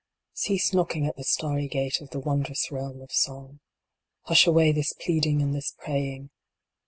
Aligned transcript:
Cease 0.33 0.73
knocking 0.73 1.05
at 1.05 1.15
the 1.15 1.23
starry 1.23 1.67
gate 1.67 2.01
of 2.01 2.09
the 2.09 2.19
wondrous 2.19 2.71
realm 2.71 3.01
of 3.03 3.11
Song. 3.11 3.59
Hush 4.23 4.47
away 4.47 4.71
this 4.71 4.93
pleading 4.93 5.43
and 5.43 5.53
this 5.53 5.75
praying. 5.77 6.31